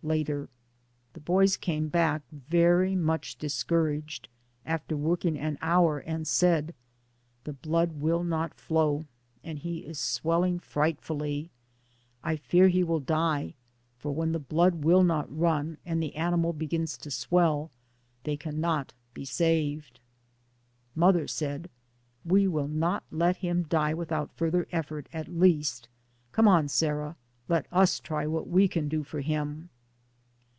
Later.— 0.00 0.48
The 1.14 1.20
boys 1.20 1.56
came 1.56 1.88
back 1.88 2.22
very 2.30 2.94
much 2.94 3.34
discouraged 3.34 4.28
after 4.64 4.96
working 4.96 5.36
an 5.36 5.58
hour, 5.60 5.98
and 5.98 6.24
said: 6.24 6.72
"The 7.42 7.54
blood 7.54 7.90
will 8.00 8.22
not 8.22 8.54
flow, 8.54 9.06
and 9.42 9.58
he 9.58 9.78
is 9.78 9.98
swelling 9.98 10.60
frightfully. 10.60 11.50
I 12.22 12.36
fear 12.36 12.68
he 12.68 12.84
will 12.84 13.00
die, 13.00 13.54
for 13.96 14.12
when 14.14 14.30
the 14.30 14.38
blood 14.38 14.84
will 14.84 15.02
not 15.02 15.36
run 15.36 15.78
and 15.84 16.00
the 16.00 16.14
animal 16.14 16.52
begins 16.52 16.96
to 16.98 17.10
swell, 17.10 17.72
they 18.22 18.36
cannot 18.36 18.94
be 19.14 19.24
saved.'* 19.24 19.98
Mother 20.94 21.26
said: 21.26 21.68
"We 22.24 22.46
will 22.46 22.68
not 22.68 23.02
let 23.10 23.38
him 23.38 23.64
die 23.64 23.94
without 23.94 24.30
further 24.30 24.68
effort, 24.70 25.08
at 25.12 25.26
least. 25.26 25.88
Come 26.30 26.46
on, 26.46 26.68
Sarah, 26.68 27.16
let 27.48 27.66
us 27.72 27.98
try 27.98 28.28
what 28.28 28.46
we 28.48 28.68
can 28.68 28.88
do 28.88 29.02
for 29.02 29.20
him." 29.22 29.70